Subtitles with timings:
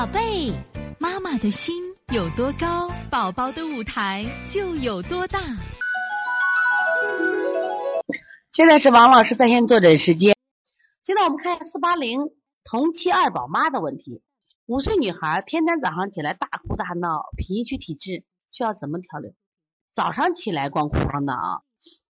[0.00, 0.54] 宝贝，
[0.98, 1.74] 妈妈的心
[2.10, 5.38] 有多高，宝宝的舞台就有多大。
[8.50, 10.34] 现在是王老师在线坐诊时间。
[11.04, 12.30] 现在我们看一下四八零
[12.64, 14.22] 同期二宝妈的问题。
[14.64, 19.34] 五岁女孩天天早上起来大哭大闹，脾虚体质，需要怎么调理？
[19.92, 21.60] 早上起来光哭光闹啊，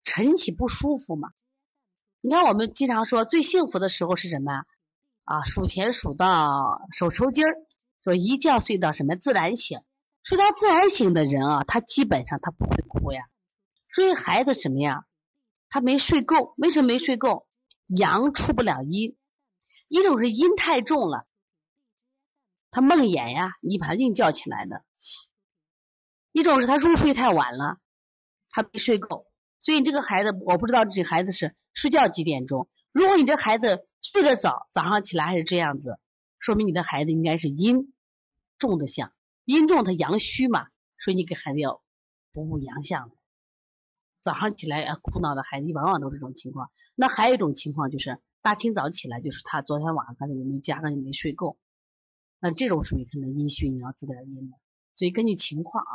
[0.04, 1.30] 晨起不舒服嘛。
[2.20, 4.62] 你看我们经常说最幸福的时候是什么？
[5.24, 7.56] 啊，数钱数到手抽筋儿，
[8.02, 9.80] 说一觉睡到什么自然醒，
[10.22, 13.28] 睡到自然醒的人啊，他基本上他不会哭呀。
[13.88, 15.04] 所以孩子什么呀？
[15.68, 17.46] 他没睡够，为什么没睡够？
[17.86, 19.16] 阳出不了阴，
[19.88, 21.26] 一种是阴太重了，
[22.70, 24.84] 他梦魇呀，你把他硬叫起来的；
[26.32, 27.78] 一种是他入睡太晚了，
[28.48, 29.26] 他没睡够。
[29.58, 32.68] 所以你这个孩子，我不知道这孩子是睡觉几点钟。
[32.92, 35.98] 如果你这孩子睡得早，早上起来还是这样子，
[36.40, 37.92] 说明你的孩子应该是阴
[38.58, 39.12] 重的象，
[39.44, 41.82] 阴重他阳虚嘛，所以你给孩子要
[42.32, 43.12] 补补阳象。
[44.22, 46.70] 早上起来啊哭闹的孩子，往往都是这种情况。
[46.94, 51.58] 那还有一种情况就是大清早起来，就是他昨天晚上可能没加上没睡够，
[52.40, 54.56] 那这种属于可能阴虚，你要滋点阴的。
[54.96, 55.92] 所以根据情况啊，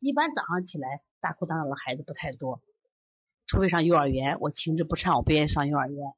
[0.00, 2.62] 一般早上起来大哭大闹的孩子不太多。
[3.46, 6.14] 除非上幼儿园，我情志不畅，我不愿意上幼儿园。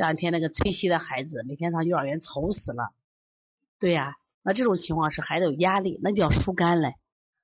[0.00, 2.94] 这两天那个崔西的孩子每天上幼儿园愁死了。
[3.78, 6.94] 对呀，那这种情况是孩子有压力，那就要疏肝嘞。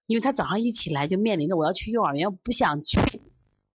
[0.06, 2.98] 因为他早上一起来就面临着我要去幼儿园，我不想去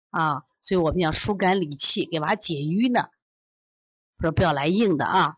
[0.09, 3.09] 啊，所以我们要疏肝理气，给娃解瘀呢。
[4.19, 5.37] 说不要来硬的啊。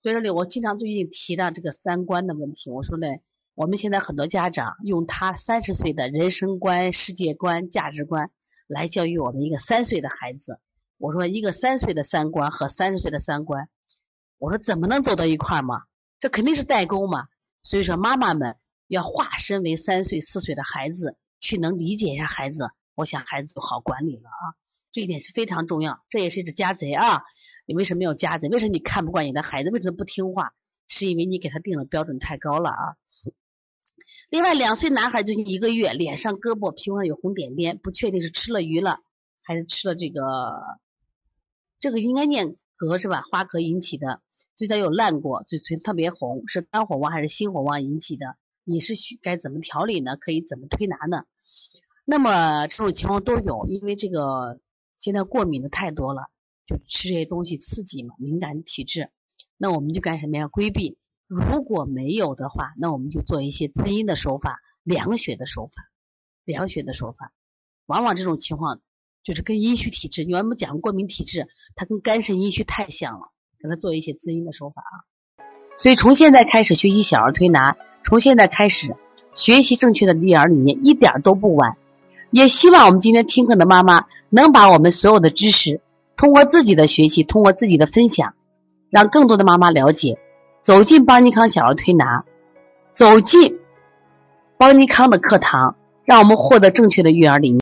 [0.00, 3.08] 所以说呢，我经常最近提到这个三观的问题，我说呢，
[3.56, 8.30] 我们现在很多家长用他三十岁的人生观、世界观、价值观。
[8.68, 10.60] 来教育我们一个三岁的孩子，
[11.02, 13.68] 我说一个三岁的三观和三十岁的三观，
[14.38, 15.82] 我说怎么能走到一块儿嘛？
[16.20, 17.26] 这肯定是代沟嘛。
[17.64, 24.54] 所以说妈妈们要化身为三岁四岁的孩子，去能理解一下孩子，我想孩子就好管理了啊。
[24.92, 27.24] 这一点是非常重要，这也是一只家贼啊。
[27.66, 28.48] 你为什么要家贼？
[28.48, 29.70] 为什么你看不惯你的孩子？
[29.70, 30.54] 为什么不听话？
[30.86, 32.94] 是因为你给他定的标准太高了啊。
[34.30, 39.00] 另外，两岁男孩最近一个月，脸上、胳膊、皮肤上有红点点，不确定是吃了鱼了，
[39.42, 40.22] 还是吃了这个，
[41.82, 43.24] 这个应该念咳是吧？
[43.28, 44.22] 花咳引起的，
[44.54, 48.36] 嘴角有烂过，嘴唇特别红，是肝火旺还是心火旺引起的？
[48.62, 50.16] 你是需该怎么调理呢？
[50.16, 51.24] 可以怎么推拿呢？
[52.04, 54.60] 那么这种情况都有，因为这个
[54.96, 56.28] 现在过敏的太多了，
[56.68, 59.10] 就吃这些东西刺激嘛，敏感体质，
[59.56, 60.46] 那我们就干什么呀？
[60.46, 60.96] 规避。
[61.26, 65.90] 如果没有的话，那我们就做一些滋阴的手法、凉血的手法、
[66.44, 67.32] 凉血的手法。
[67.86, 68.80] 往往这种情况
[69.24, 71.46] 就是跟阴虚体质，因为我们讲过敏体质，
[71.76, 73.30] 它跟肝肾阴虚太像了，
[73.62, 74.94] 给他做一些滋阴的手法啊。
[75.76, 78.94] 所以从现在开始学习小儿推拿，从现在开始
[79.32, 81.76] 学习正确的育儿理念，一点都不晚。
[82.30, 85.80] 也希望我们今天听课的妈妈能把我们所有的知识，
[86.16, 88.34] 通过自己的学习，通过自己的分享，
[88.90, 90.18] 让更多的妈妈了解。
[90.62, 92.24] 走进邦尼康小儿推拿，
[92.92, 93.58] 走进
[94.56, 97.60] 邦尼康的课堂，让我们获得正确的育儿理念。